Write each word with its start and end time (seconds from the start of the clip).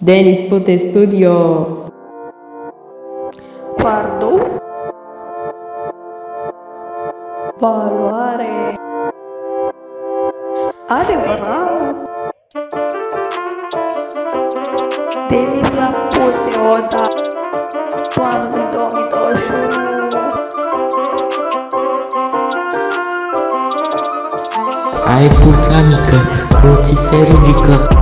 Denis 0.00 0.42
poté 0.42 0.78
studiò. 0.78 1.90
Guardo. 3.76 4.60
Valuare. 7.58 8.76
Arriverà. 10.86 11.94
Denis 15.28 15.74
la 15.74 15.88
puse 16.10 16.58
oda. 16.58 17.08
Quando 18.14 18.56
mi 18.56 18.66
do, 18.70 18.88
mi 18.94 19.04
do 19.10 19.28
giù. 19.34 19.56
Ai, 25.06 25.28
puța 25.28 25.80
mică, 25.88 26.18
nu 26.62 26.74
ți 26.82 26.96
se 26.96 27.16
ridică. 27.16 27.97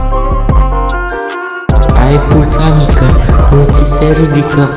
periodica 4.06 4.72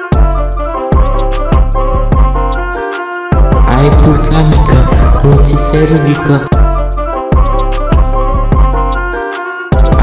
Aeputlamică, 3.77 4.77
multiseridică 5.23 6.43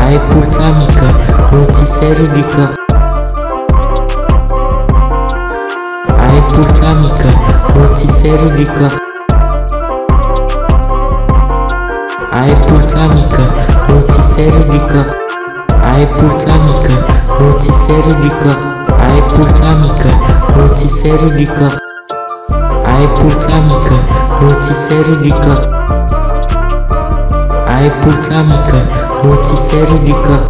Aeputlamică, 0.07 1.15
multiseridică 1.51 2.73
Aeputlamică, 6.31 7.29
multiseridică 7.75 8.91
Aeputlamică, 12.31 13.43
multiseridică 13.89 15.26
Ai 15.97 16.07
pulța 16.07 16.55
mică, 16.65 16.93
nu 17.39 17.57
ți 17.59 17.71
se 17.87 17.93
ridică 18.07 18.59
Ai 19.09 19.23
pulța 19.33 19.71
mică, 19.81 20.11
nu 20.57 20.67
ți 20.75 20.89
se 20.89 21.19
ridică 21.23 21.75
Ai 22.87 23.07
pulța 23.07 23.57
mică, 23.67 23.95
nu 24.41 24.51
ți 24.63 24.75
se 24.87 24.95
ridică 25.09 25.67
Ai 27.77 27.91
pulța 27.91 28.41
mică, 28.41 28.81
nu 29.23 29.35
ți 29.43 29.69
se 29.69 29.77
ridică 29.93 30.47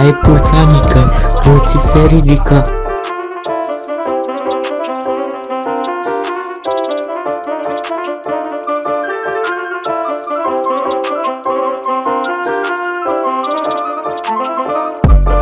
Ai 0.00 0.12
pulța 0.12 0.66
mică, 0.72 1.12
nu 1.44 1.62
ți 1.66 1.78
se 1.86 2.06
ridică 2.06 2.79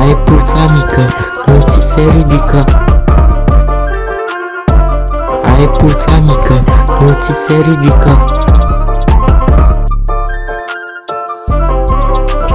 Ai 0.00 0.16
pulța 0.24 0.62
mică, 0.74 1.00
nu 1.00 1.06
ți 1.06 1.33
se 1.94 2.10
ridică. 2.16 2.64
Ai 5.44 5.66
pulța 5.78 6.10
mică, 6.26 6.64
nu 7.00 7.16
ți 7.20 7.32
se 7.46 7.54
ridică. 7.54 8.24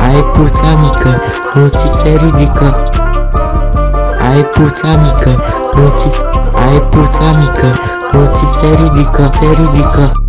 Ai 0.07 0.23
pulța 0.33 0.67
mică, 0.81 1.21
nu 1.53 1.67
ți 1.67 1.87
se 2.01 2.19
ridică. 2.23 2.75
Ai 4.29 4.41
pulța 4.41 4.87
mică, 4.97 5.39
nu 5.53 5.57
ți 5.57 5.57
se 5.61 5.69
ridică 5.69 5.69
Ai 5.71 5.71
pulța 5.71 5.75
mică, 5.75 5.75
nu 5.75 5.87
ți 5.97 6.19
Ai 6.55 6.79
pulța 6.89 7.37
mică, 7.39 7.69
nu 8.11 8.29
ți 8.33 8.45
se 8.59 8.83
ridică, 8.83 9.29
se 9.39 9.45
ridică 9.61 10.28